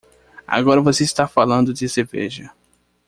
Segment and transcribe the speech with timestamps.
[0.47, 2.49] Agora você está falando de cerveja!